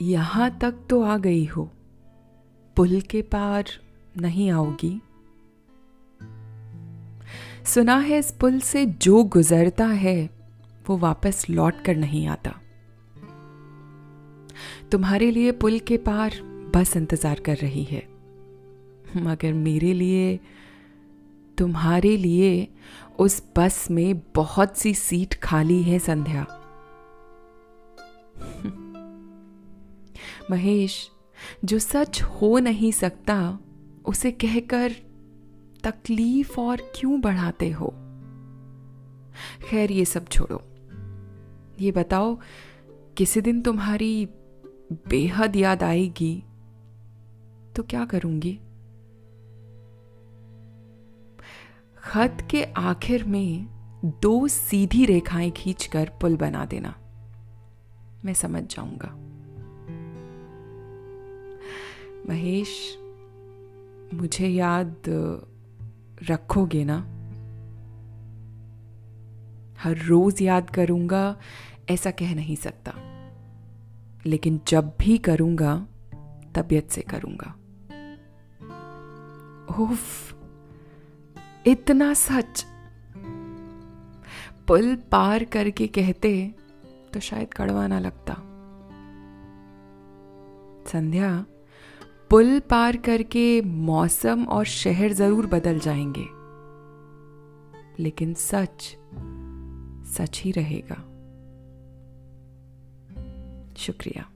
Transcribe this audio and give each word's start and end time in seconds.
यहाँ 0.00 0.58
तक 0.58 0.74
तो 0.90 1.02
आ 1.02 1.16
गई 1.16 1.44
हो। 1.44 1.70
पुल 2.76 3.00
के 3.00 3.22
पार 3.22 3.64
नहीं 4.20 4.50
आओगी। 4.50 5.00
सुना 7.64 7.96
है 7.96 8.18
इस 8.18 8.30
पुल 8.30 8.60
से 8.60 8.86
जो 8.86 9.24
गुजरता 9.24 9.86
है, 9.86 10.30
वो 10.88 10.98
वापस 10.98 11.46
लौट 11.50 11.80
कर 11.80 11.96
नहीं 11.96 12.26
आता। 12.26 12.54
तुम्हारे 14.92 15.30
लिए 15.30 15.52
पुल 15.52 15.78
के 15.78 15.96
पार 15.96 16.34
बस 16.74 16.96
इंतज़ार 16.96 17.40
कर 17.40 17.56
रही 17.56 17.84
है। 17.84 18.02
मगर 19.16 19.52
मेरे 19.52 19.92
लिए, 19.92 20.40
तुम्हारे 21.58 22.16
लिए 22.16 22.68
उस 23.18 23.42
बस 23.56 23.90
में 23.90 24.22
बहुत 24.34 24.78
सी 24.78 24.94
सीट 24.94 25.34
खाली 25.34 25.82
है, 25.82 25.98
संध्या। 25.98 26.46
महेश, 30.50 31.10
जो 31.64 31.78
सच 31.78 32.22
हो 32.22 32.58
नहीं 32.58 32.92
सकता, 32.92 33.58
उसे 34.06 34.32
कहकर 34.32 34.92
तकलीफ़ 35.84 36.60
और 36.60 36.92
क्यों 36.94 37.20
बढ़ाते 37.20 37.70
हो? 37.70 37.94
खैर, 39.64 39.92
ये 39.92 40.04
सब 40.04 40.28
छोड़ो। 40.28 40.62
ये 41.80 41.92
बताओ, 41.92 42.38
किसी 43.16 43.40
दिन 43.40 43.62
तुम्हारी 43.62 44.26
बेहद 44.92 45.56
याद 45.56 45.82
आएगी 45.82 46.44
तो 47.76 47.82
क्या 47.82 48.04
करूँगी? 48.04 48.60
खत 51.98 52.48
के 52.50 52.64
आखिर 52.64 53.24
में 53.24 53.66
दो 54.22 54.48
सीधी 54.48 55.06
रेखाएँ 55.06 55.50
खींचकर 55.50 56.10
पुल 56.20 56.36
बना 56.36 56.64
देना। 56.64 56.94
मैं 58.24 58.34
समझ 58.34 58.62
जाऊँगा। 58.62 59.31
महेश, 62.28 62.98
मुझे 64.14 64.48
याद 64.48 64.96
रखोगे 66.22 66.84
ना? 66.84 66.98
हर 69.80 69.96
रोज 69.98 70.42
याद 70.42 70.70
करूँगा, 70.70 71.36
ऐसा 71.90 72.10
कह 72.10 72.34
नहीं 72.34 72.56
सकता। 72.56 72.92
लेकिन 74.26 74.60
जब 74.68 74.92
भी 75.00 75.18
करूँगा, 75.18 75.86
तबीयत 76.54 76.90
से 76.90 77.02
करूँगा। 77.02 77.54
उफ, 79.80 80.34
इतना 81.66 82.14
सच। 82.14 82.66
पुल 84.68 84.96
पार 84.96 85.44
करके 85.44 85.86
कहते 85.86 86.54
तो 87.14 87.20
शायद 87.20 87.54
कड़वा 87.54 87.86
ना 87.86 87.98
लगता। 87.98 88.34
संध्या 90.86 91.44
पुल 92.32 92.60
पार 92.60 92.96
करके 92.96 93.62
मौसम 93.62 94.44
और 94.44 94.64
शहर 94.64 95.12
ज़रूर 95.12 95.46
बदल 95.46 95.78
जाएँगे। 95.78 96.24
लेकिन 98.02 98.34
सच 98.34 98.96
सच 100.06 100.42
ही 100.44 100.50
रहेगा। 100.50 100.94
शुक्रिया। 103.76 104.30